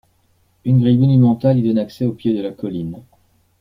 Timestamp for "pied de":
2.13-2.41